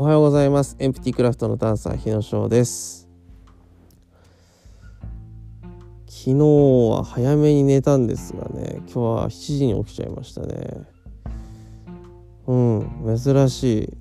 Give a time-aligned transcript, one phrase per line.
[0.00, 0.76] おはようございます。
[0.78, 3.08] エンプティクラフトのダンサー日野翔です。
[6.06, 10.86] 昨日は早めに寝たんですがね今日は7時に起きちゃいましたね。
[12.46, 13.96] うん珍しい。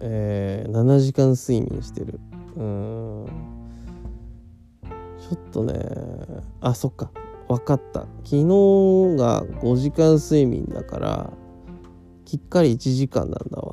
[0.00, 2.20] えー、7時間睡眠してる。
[2.56, 3.26] うん。
[5.18, 5.72] ちょっとね
[6.60, 7.10] あそっか。
[7.48, 8.00] 分かった。
[8.24, 8.44] 昨日
[9.16, 11.32] が5時間睡眠だから
[12.26, 13.69] きっかり1時間なんだわ。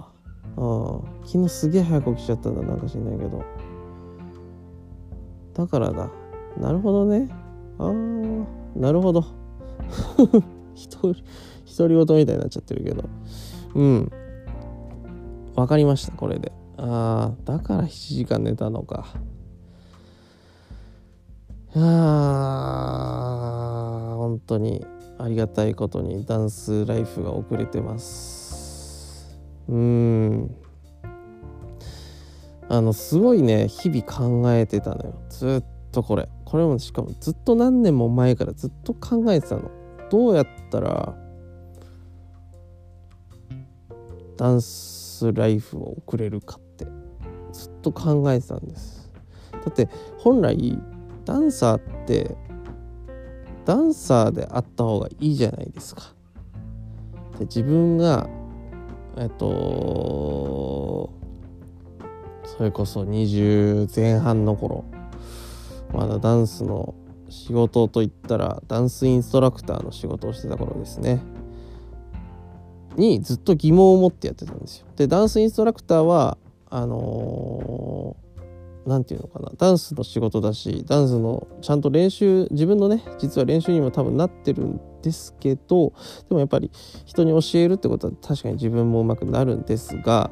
[0.57, 3.43] あ昨日すげえ早く起きちゃったんだなんか知んないけど。
[5.53, 6.09] だからだ。
[6.59, 7.29] なるほどね。
[7.77, 7.93] ああ
[8.79, 9.23] なるほど。
[10.91, 11.23] 独り
[11.77, 13.03] 独り言みたいになっちゃってるけど。
[13.75, 14.11] うん。
[15.55, 16.51] 分かりましたこれで。
[16.77, 19.05] ああだから7時間寝たのか。
[21.75, 21.85] いや
[24.15, 24.85] 本当に
[25.19, 28.36] ありがたいことにダンスライフが遅れてます。
[29.69, 30.55] うん。
[32.69, 35.13] あのすごいね日々考えてたのよ。
[35.29, 36.29] ずっとこれ。
[36.45, 39.69] これもしかもずっと何年も前からずっと考えてたの。
[40.09, 41.15] どうやったら
[44.37, 46.85] ダンスライフを送れるかって
[47.51, 49.11] ずっと考えてたんです。
[49.51, 50.79] だって本来
[51.25, 52.37] ダンサーって
[53.65, 56.13] ダンサーであった方がいいじゃないですか。
[57.39, 58.29] で自分が
[59.17, 61.11] えっと
[62.45, 64.85] それこそ20前半の頃
[65.93, 66.95] まだダンスの
[67.29, 71.21] 仕事といったらダンスインストラクターの仕事をしてた頃ですね
[72.95, 74.87] にずっと疑問を持ってやってたんですよ。
[74.95, 76.37] でダンスインストラクターは
[76.69, 78.27] あのー
[78.87, 85.93] 何て言うのかなダンスの仕事だしダンスのちゃんと練習自分のね実は練習にも多分なってるんですけど
[86.27, 86.71] でもやっぱり
[87.05, 90.31] 人に教えるってことは確かに自分も上手くなるんですが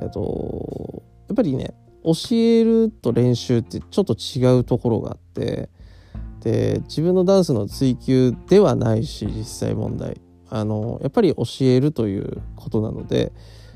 [0.00, 1.74] えっとやっぱりね
[2.04, 5.70] 教えると練習ってちょっと違うところがあって
[6.40, 13.32] で自分のダンスの追求ではないし実際問題あのやっぱり教えるということなので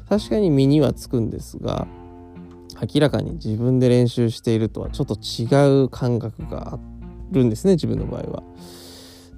[0.08, 1.86] 確かに身にはつくんですが
[2.94, 6.78] 明らかに自分で練習しているとはちょっと違う感覚があ
[7.32, 8.42] るんですね自分の場合は。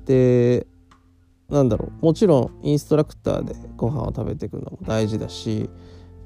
[0.04, 0.66] で
[1.50, 2.04] なんだろう。
[2.04, 5.68] もちろんインストラクターでご飯を食べていくのも大事だし、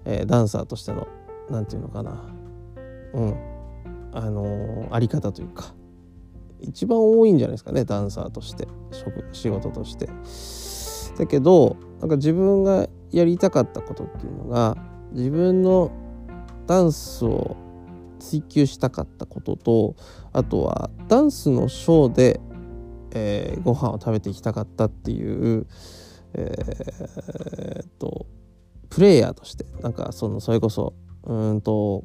[0.05, 1.07] えー、ダンサーとしての
[1.51, 2.35] 何て言うのかな。
[3.15, 3.35] うん。
[4.13, 5.75] あのー、あり方というか。
[6.61, 8.69] 一番多いんじゃないですかねダンサーとして。
[8.93, 10.09] 職仕事として。
[11.19, 14.77] だけどなんか自分がやりたかったことっていうのが
[15.13, 15.93] 自分の
[16.67, 17.57] ダンスを
[18.19, 19.95] 追求したかったことと
[20.33, 22.41] あとはダンスのショーで、
[23.15, 25.67] えー、ご飯を食べていきたかったっていう、
[26.35, 28.27] えー、っと
[28.91, 30.95] プレイヤーとしてなんかそのそれこそ
[31.25, 32.05] うんと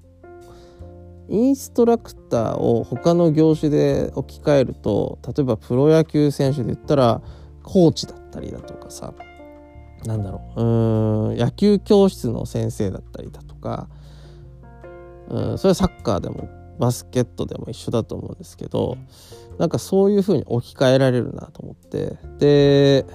[1.27, 7.21] インストラクターを他の業種で置き換えると例えばプロ野球選手で言ったら
[7.63, 9.13] コーチだったりだとかさ
[10.05, 13.89] なんだろううん野球教室の先生だったりだとか
[15.29, 16.49] うん、それはサッカーでも
[16.79, 18.97] バスケットでも一緒だと思うんですけど
[19.59, 22.17] なんかそういう風に置き換えられるなと思って。
[22.39, 23.05] で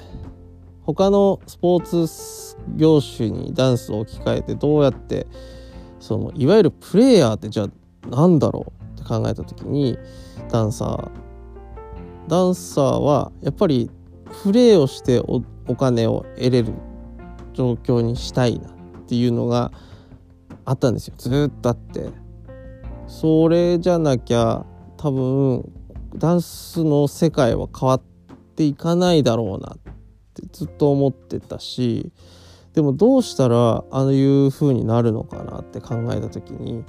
[0.82, 5.26] 他のスポーツ業種にダンスを置き換えてどうやって
[5.98, 7.68] そのいわゆるプレイヤーってじゃあ
[8.10, 9.98] 何だろうって考えた時に
[10.50, 11.10] ダンサー。
[12.28, 13.90] ダンサーはやっぱり
[14.42, 15.42] プレーをしてお
[15.76, 16.72] 金を得れる
[17.54, 18.72] 状況にしたいなっ
[19.06, 19.72] ていうのが
[20.66, 21.14] あったんですよ。
[21.16, 22.10] ずっとあって。
[23.06, 24.64] それじゃなきゃ
[24.96, 25.70] 多分
[26.16, 28.02] ダンスの世界は変わっ
[28.56, 29.78] ていかないだろうなっ
[30.34, 32.12] てずっと思ってたし
[32.74, 36.84] でもどうしたらああいう風になるのかなって考えた時に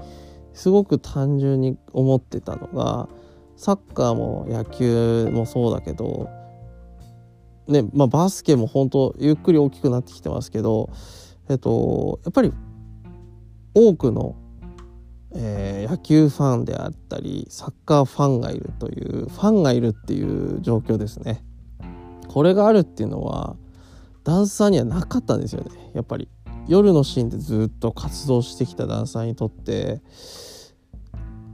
[0.53, 3.09] すごく単純に思ってたのが
[3.57, 6.29] サッカーも野球もそうだけど
[7.67, 10.89] ねまあバスケも本当ゆっくり大きくなってきてますけど
[11.49, 12.53] えっとやっぱり
[13.75, 14.37] 多くの、
[15.35, 21.43] えー、野球ファンであったりサッカーファンがいるというファンがいるっていう状況ですね。
[22.27, 23.55] これがあるっていうのは
[24.23, 25.91] ダンサーにはなかったんですよね。
[25.93, 26.29] やっぱり。
[26.67, 30.01] 夜のシーンでずっと活動してきたダンサーにとって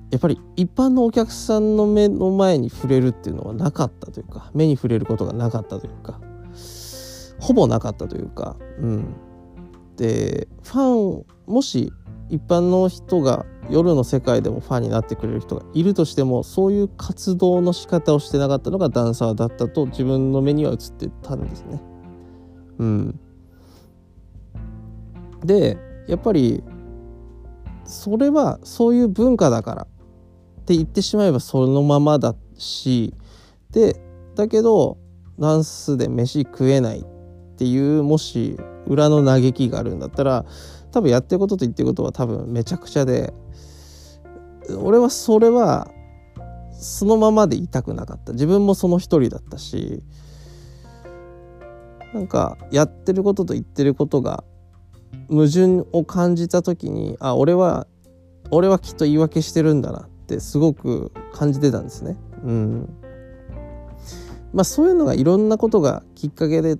[0.10, 6.20] やっぱり一般のお客さんの目の前に触れるっていうのはなかったというか目に触れることがなかったというか
[7.40, 9.16] ほぼなかったというかうん。
[9.98, 11.92] でファンもし
[12.30, 21.82] 一般の人が夜の世界でもファンになってくれる人がいるとしてもそういう活動の仕方をしてなかったのがダンサーだったと自分の目には映ってたんですね。
[22.80, 23.20] うん、
[25.46, 25.78] で
[26.08, 26.64] やっぱり
[27.86, 33.14] それはそういう文化だからって言ってしまえばそのままだし
[33.72, 34.02] で
[34.36, 34.98] だけど
[35.40, 37.04] ダンスで飯食えないっ
[37.58, 38.58] ていうもし
[38.88, 40.46] 裏の嘆きがあるんだったら
[40.92, 43.34] 多分やってることと言ってることは多分めちゃくちゃで
[44.78, 45.90] 俺はそれは
[46.72, 50.02] そのままでいたくなかった自分もその一人だったし
[52.14, 54.44] なんかやってることと言ってることが
[55.30, 57.88] 矛盾を感じた時にあ俺は
[58.50, 62.18] 俺はきっと言い訳してるんだなってすごく感じてたんですね。
[62.44, 62.90] うん
[64.54, 66.78] まあ、そういうのがいろんなことがきっかけで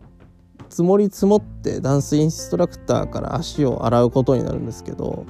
[0.72, 5.26] 積もり積もってダンスインストラクターから足を洗うことになるんですけど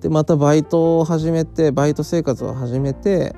[0.00, 3.34] でまたバイトを始めてバイト生活を始めて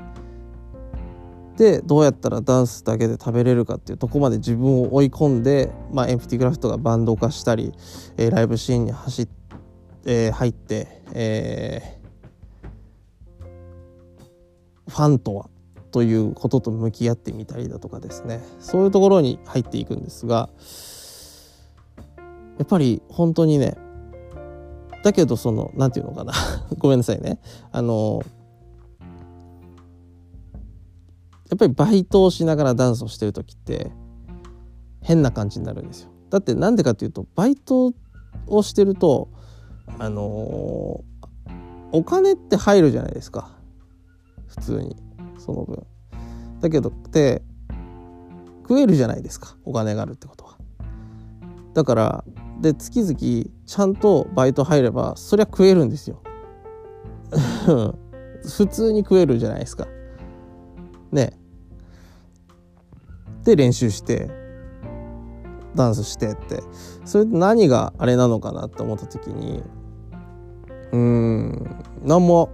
[1.56, 7.72] でどうやったらダンスだけで食べれるかっていうとこまで自分を追い込んで、まあ、エンプティクラフトがバンド化したり、
[8.16, 9.28] えー、ライブシーンに走っ、
[10.06, 15.48] えー、入って、えー、ファンとは
[15.92, 18.42] ということと向き合ってみたりだとかですね。
[18.58, 20.50] そういうところに入っていくんですが
[22.58, 23.76] やっぱり本当にね
[25.04, 26.32] だけどその何て言うのかな。
[26.78, 27.40] ごめんなさいね。
[27.70, 28.22] あの
[31.50, 33.92] やっぱりバイトをしながらダンスをしてる時って
[35.02, 36.10] 変な感じになるんですよ。
[36.30, 37.92] だってなんでかっていうとバイト
[38.46, 39.28] をしてると
[39.98, 41.04] あの、
[41.92, 43.50] お金って入るじゃないですか。
[44.48, 44.96] 普通に。
[45.44, 45.84] その分。
[46.60, 47.42] だけどって
[48.62, 50.56] 食えるじゃないですかお金があるってことは。
[51.74, 52.24] だから
[52.60, 56.22] で月々ちゃんとバイト入ればそりゃ食えるんですよ。
[58.42, 59.86] 普通に食えるじゃないですか。
[61.10, 61.38] ね
[63.44, 64.30] で練習して
[65.74, 66.62] ダンスしてって
[67.04, 69.62] それで何があれなのかなって思った時に
[70.92, 72.50] うん何も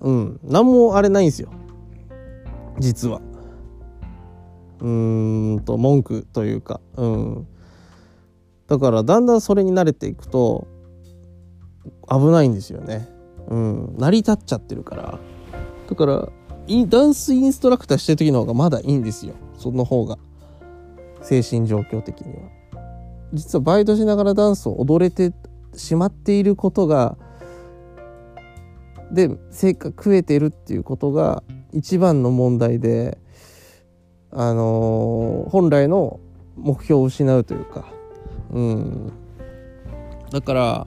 [0.00, 0.40] うん。
[0.44, 1.50] 何もあれないんですよ。
[2.78, 3.20] 実は。
[4.80, 6.80] うんと文句というか。
[6.96, 7.46] うん。
[8.68, 10.68] だからだんだんそれに慣れていくと
[12.08, 13.08] 危ないんですよね。
[13.48, 13.94] うん。
[13.98, 15.18] 成り立っちゃってるから。
[15.88, 16.28] だから
[16.86, 19.34] ダンスインストラクターしてる時の方がまだいいんですよ。
[19.56, 20.18] その方が。
[21.22, 22.42] 精神状況的には。
[23.32, 25.32] 実はバイトしながらダンスを踊れて
[25.74, 27.16] しまっていることが
[29.12, 33.18] で成果食えてるっていうことが一番の問題で
[34.30, 36.20] あのー、本来の
[36.56, 37.86] 目標を失うというか。
[38.50, 39.12] うん。
[40.30, 40.86] だから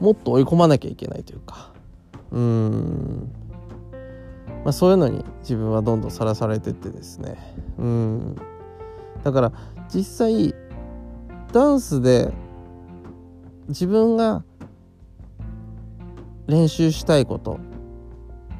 [0.00, 1.72] もっと追い込まなきゃいけないというか。
[2.32, 3.32] うん。
[4.64, 7.36] まあ、そういうのに自分はどんどんさらされてってですね。
[7.78, 8.36] うん。
[9.22, 9.52] だから
[9.92, 10.54] 実際
[11.52, 12.32] ダンスで
[13.68, 14.44] 自分が
[16.46, 17.58] 練習したいこと、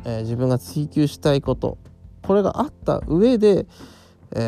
[0.05, 1.79] えー、自分が追求したいこと
[2.23, 3.67] これがあった上で、
[4.35, 4.41] え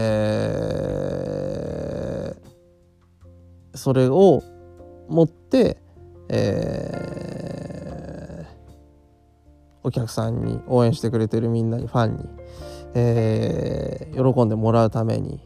[3.73, 4.43] ー、それを
[5.09, 5.79] 持って、
[6.29, 7.09] えー
[9.89, 12.25] お客さんに応援してくれてるみんなにファンに、
[12.95, 15.41] えー、喜んでもらうために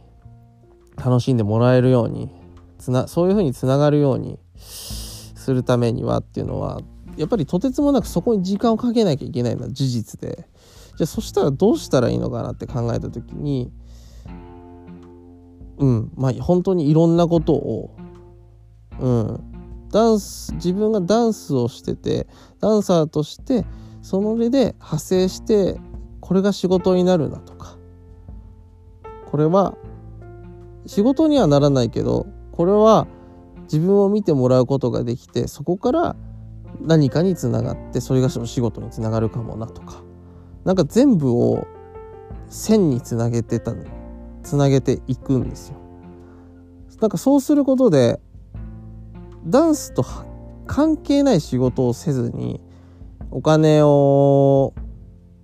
[0.97, 2.29] 楽しんでもらえるように
[2.79, 6.81] つなそういうふうにつながるようにするためにはっていうのは
[7.17, 10.49] やっぱりとてつもなくそこに時間をかけなきゃいけないのは事実で。
[10.97, 13.73] じゃあそしたらどうしたらいいのかなって考えた時に
[15.79, 17.97] うんまあ本当にいろんなことを
[19.01, 22.27] うんダンス自分がダンスをしてて
[22.61, 23.65] ダンサーとして
[24.03, 25.81] その上で派生して
[26.21, 27.79] これが仕事になるなとか。
[29.33, 29.75] これは
[30.85, 33.07] 仕事にはならないけどこれは
[33.63, 36.17] 自分を見てもらうことができてそこから
[36.81, 40.03] 何かにつながってそれが仕事につながるかもなとか
[40.65, 41.67] なんか全部を
[42.49, 43.73] 線につなげてた
[44.43, 45.77] つなげていくんですよ。
[47.01, 48.21] なんかそうすることで
[49.45, 50.05] ダンスと
[50.67, 52.61] 関係ない仕事をせずに
[53.33, 54.73] お金を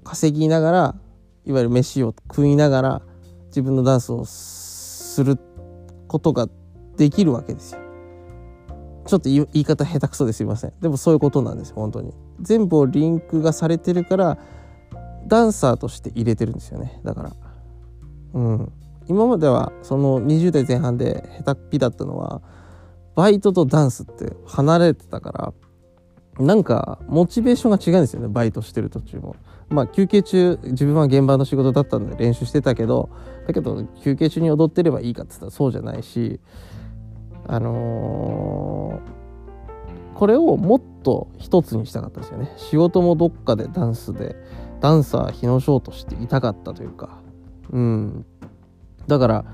[0.05, 0.95] 稼ぎながら
[1.45, 3.03] いわゆる飯を食いながら
[3.47, 5.39] 自分のダンスをする
[6.07, 6.49] ことが
[6.97, 7.88] できるわけですよ。
[9.09, 10.73] ちょっと言い方下手くそですいません。
[10.81, 12.13] でもそういうことなんです本当に。
[12.41, 14.39] 全部をリンクがされてるから
[15.27, 17.33] ダンサーとして入れてるんですよねだから。
[18.35, 18.73] うん。
[19.09, 22.43] 今まではその20代前半で下手っぴだったのは
[23.15, 25.55] バイトとダンスって離れてたか
[26.39, 29.37] らなんかモチベーションが違うんですよねバイトしてる途中も。
[29.71, 33.09] まあ休憩中自分は現場の仕事だったんで練習してたけど
[33.47, 36.41] だけど休憩中に踊ってればいいかって言ったらそうじゃないし
[37.49, 42.53] あのー、これをもっと一つにしたかったですよね。
[42.57, 44.37] 仕事もどっかでダンスで
[44.81, 47.23] ダンサー日野翔としていたかったというか。
[47.71, 48.27] うん。
[49.07, 49.45] だから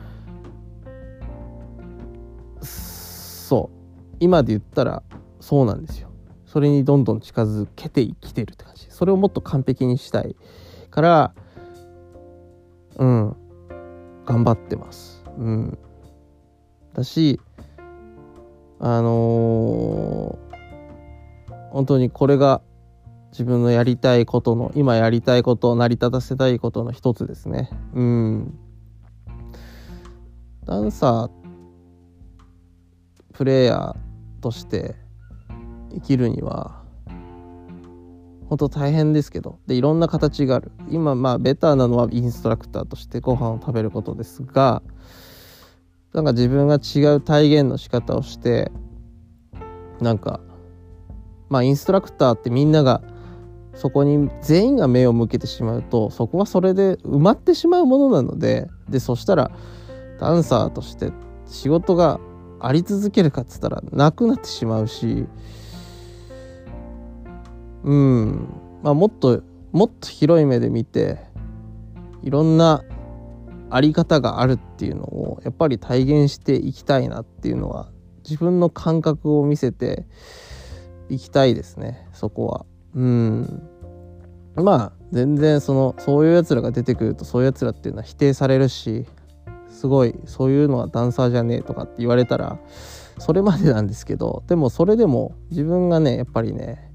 [2.61, 4.17] そう。
[4.21, 5.03] 今で言ったら
[5.41, 6.11] そうなんですよ。
[6.47, 8.87] それにどんどん近づけて生きてるって感じ。
[8.91, 10.35] それをもっと完璧にしたい。
[10.91, 11.35] から
[12.97, 13.37] うん。
[14.27, 15.25] 頑張ってます。
[15.37, 15.79] うん。
[16.95, 17.41] だし
[18.87, 22.61] あのー、本当にこれが
[23.31, 27.71] 自分のやりたいことの今やりたいことを成り立たせたいことの一つですね。
[27.95, 28.59] うん。
[30.67, 31.31] ダンサー
[33.33, 34.97] プレイヤーとして
[35.95, 36.85] 生きるには
[38.51, 39.59] 本当大変ですけど。
[39.67, 40.73] でいろんな形がある。
[40.91, 44.83] 今まあベターなのはインストラクターとしてご飯を食べることですが
[46.15, 48.71] なんか自分が違う体現の仕方をして
[50.01, 50.41] なんか
[51.49, 53.03] まあインストラクターってみんなが
[53.75, 59.51] そこに全員が目を向けてしまうとそこはそれで埋まってしまうものなのででそしたら
[60.21, 61.13] ダンサーとして
[61.47, 62.21] 仕事が
[62.61, 65.27] あり続けるかっつったらなくなってしまうし
[67.83, 68.49] うん。
[68.83, 69.43] まあもっと
[69.73, 71.19] もっと広い目で見て
[72.23, 72.85] いろんな
[73.75, 77.91] あり方があるっていうのをやっぱり体現していきたいなっていうのは
[78.23, 80.07] 自分の感覚を見せて
[81.09, 82.67] いきたいですねそこは。
[82.95, 83.69] うん。
[84.55, 89.07] まあ全然そのそういうやつらが出てくるとそういうやつらっていうのは否定されるし
[89.69, 92.61] すごいそういうのはダンサーじゃねえとかって言われたら
[93.19, 96.93] それまでなんですけどでもそれでも自分がねやっぱりね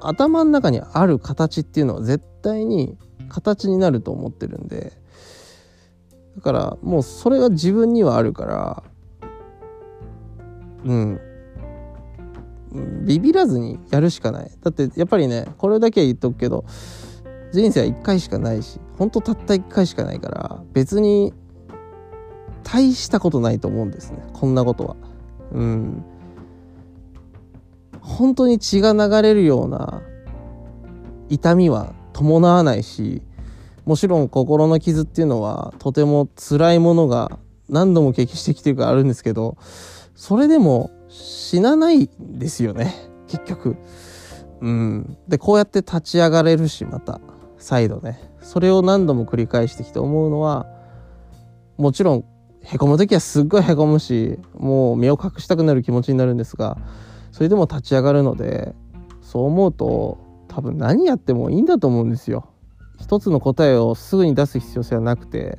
[0.00, 2.98] 頭の中にある形っていうのは絶対に
[3.30, 4.92] 形になると思ってるんで
[6.36, 8.82] だからもうそれが自分にはあるから
[10.84, 11.20] うん。
[13.04, 14.50] ビビらずにやるしかない。
[14.62, 16.64] だってやっぱりねこれだけは言っとくけど
[17.52, 21.34] 人生は1回しかないしほんとたった1回しかないから別に
[22.62, 24.22] 大したことないと思うんですね。
[24.32, 24.96] こんなことは。
[25.52, 26.04] うん。
[28.00, 30.02] 本当に血が流れるような
[31.28, 33.22] 痛みは伴わないし
[33.84, 37.38] もちろん心の傷っていうのはとても辛いものが
[37.68, 39.56] 何度も経験してきてるからあるんですけど
[40.14, 42.94] それでも死なないですよね
[43.26, 43.76] 結局。
[44.60, 47.20] うん、でこうやって立ち上がれるしまた
[47.56, 50.66] 再度ねそれを何度も繰り返してきて思うのは
[51.78, 52.24] もちろん
[52.62, 56.76] へこむ時はすっごいへこむしもう身を隠したくなる気持ちになるんですが
[57.32, 58.74] それでも立ち上がるので
[59.22, 60.18] そう思うと
[60.50, 62.50] 多分何やってもいいんだと思うんですよ。
[62.98, 65.58] 一つの答えをすぐに出す必要性はなくて。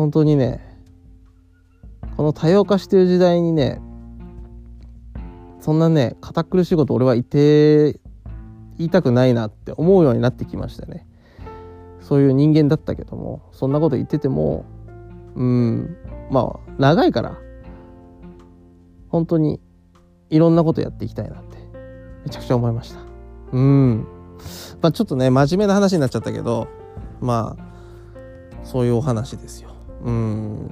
[0.00, 0.60] 本当にね
[2.16, 3.82] この多様化してる時代にね
[5.60, 8.00] そんなね堅苦しいこと俺は言って
[8.78, 11.06] 言いたくないなって思うようになってきましたね。
[12.00, 14.64] そういう人間だったけどもそんなこと言ってても
[15.34, 15.96] うん
[16.30, 17.36] まあ長いから
[19.08, 19.60] 本当に
[20.30, 21.58] いろんなことやっていきたいなって
[22.24, 23.09] めちゃくちゃ思いました。
[23.52, 24.06] うん。
[24.80, 26.68] まあちょっとね真面目な話になっちゃったけど
[27.20, 27.70] まあ
[28.64, 29.70] そういうお話ですよ。
[30.04, 30.70] うん。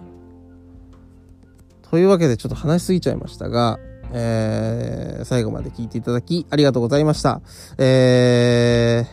[1.91, 3.79] というわけでちょっと話しすぎちゃいましたが、
[4.13, 7.41] えー、最後まで聞いていただきありがとうございました。
[7.79, 9.09] えー、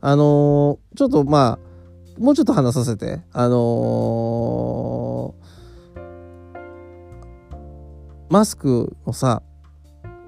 [0.00, 6.02] あのー、ちょっとまあ、もうちょっと話させて、あのー、
[8.28, 9.42] マスクのさ、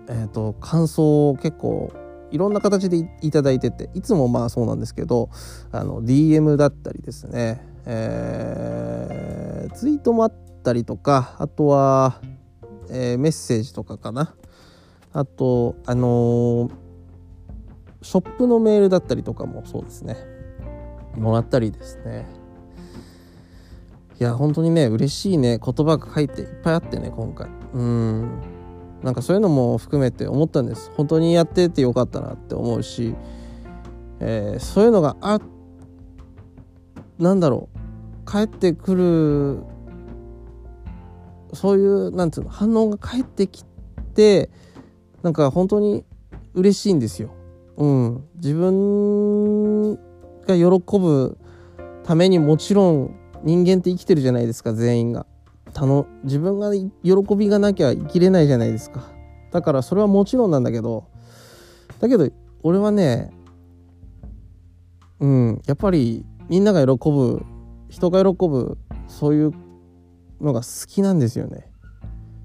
[0.08, 1.92] え、ー、と、感想を結構
[2.34, 5.30] いろんな形でいただいてていつもまあそうなんですけど
[5.70, 10.34] あの DM だったりですね、えー、ツイートもあっ
[10.64, 12.20] たりとかあとは、
[12.90, 14.34] えー、メッセージとかかな。
[15.12, 16.70] あとあのー、
[18.02, 20.16] ショップのメールだったりとかもそうですね。
[21.14, 22.26] もらったりですね。
[24.18, 25.60] いや本当にね嬉しいね。
[25.64, 27.48] 言葉が書いていっぱいあってね今回。
[27.74, 28.53] うん。
[29.04, 33.14] なんかそういうのも含めて思ったんです本当にやっててよかったなって思うし、
[34.18, 35.38] えー、そういうのがあ
[37.18, 37.68] なんだろ
[38.26, 39.62] う帰ってくる
[41.54, 43.66] そういうなんていうの反応が返ってき
[44.14, 44.48] て
[45.22, 46.04] なんか本当に
[46.54, 47.30] 嬉しいんですよ。
[47.76, 49.94] うん、自分
[50.46, 51.36] が喜ぶ
[52.04, 55.26] ためにもちろん人間って生きてるじゃないですか全員が。
[55.74, 59.12] たの自分が喜びがなきゃ生きれないじゃないですか。
[59.50, 61.04] だからそれはもちろんなんだけど
[62.00, 62.28] だけど
[62.62, 63.30] 俺はね
[65.20, 67.44] うんやっぱりみんなが喜ぶ
[67.88, 69.52] 人が喜ぶそういう
[70.40, 71.70] のが好きなんですよね。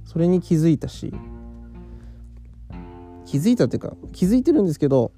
[0.03, 1.13] それに気づいたし。
[3.25, 5.11] 気づいたっていうか気づいてるんですけど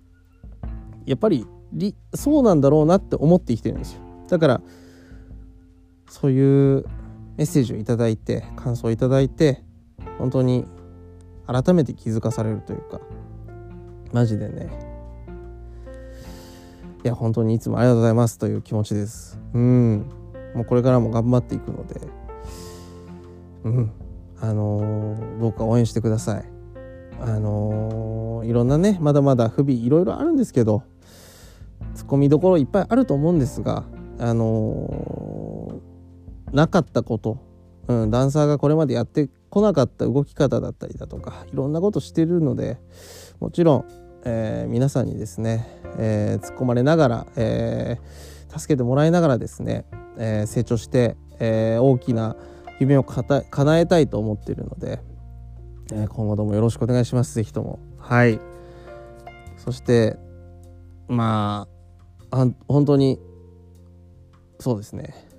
[1.05, 1.47] やっぱり
[2.13, 4.01] そうなんだろうなって思って生きてるんですよ。
[4.27, 4.61] だから
[6.09, 6.85] そういう
[7.41, 9.63] メッセージを頂いて感想を頂いて
[10.19, 10.67] 本当に
[11.47, 13.01] 改めて気づかされるというか
[14.13, 14.69] マジでね。
[17.03, 19.39] いや本当にいつもありがとうございますという気持ちです。
[19.55, 20.05] うん。
[20.53, 21.99] もうこれからも頑張っていくので。
[23.63, 23.91] うん。
[24.39, 26.45] あのー、どうか応援してください。
[27.21, 30.83] あのー、いろんなねまだまだ不備いろいろあるんですけど
[31.95, 33.83] ツッコミどころいっぱいあると思うんですが
[34.19, 35.30] あのー、
[36.51, 37.37] なかったこと、
[37.87, 42.77] うん、ダンサーがこれまでやってこなかった動き方だったりだとかいろんなことしてるので
[43.39, 43.85] もちろん、
[44.25, 45.67] えー、皆さんにですね、
[45.97, 49.85] えー、突っ込まれながら、えー、助けてもらいながらですね、
[50.17, 52.35] え成長して、え大きな
[52.79, 53.43] 夢を叶
[53.79, 54.99] えたいと思っているので、
[55.93, 57.33] え今後ともよろしくお願いします。
[57.33, 57.79] 是非とも。
[57.97, 58.39] はい。
[59.57, 60.17] そして
[61.07, 61.67] ま
[62.31, 63.19] あ本当に
[64.59, 65.30] そうですね。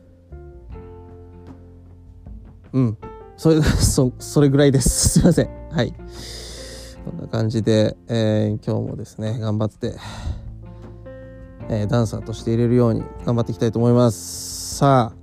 [2.72, 2.98] うん
[3.36, 5.94] それ そそれぐらいです すいませんはい
[7.04, 9.96] こんな感じで、えー、今日もですね頑張って、
[11.68, 15.16] えー、ダンサーとして入れるように頑張っていきたいと思いますさあ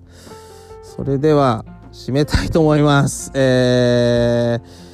[0.83, 4.89] それでは締めたいと思いますえー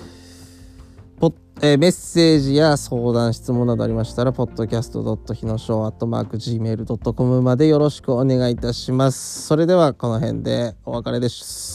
[1.62, 5.34] えー、メッセージや相談、質問などありましたら、podcast.
[5.34, 9.44] ひのしょう .gmail.com までよろしくお願いいたします。
[9.44, 11.75] それでは、この辺でお別れです。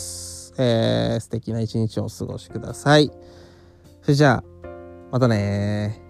[0.63, 3.11] えー、素敵な一日をお過ごしください。
[4.03, 4.69] それじゃあ、
[5.11, 6.10] またね